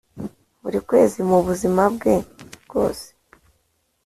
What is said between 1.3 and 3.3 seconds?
buzima bwe bwose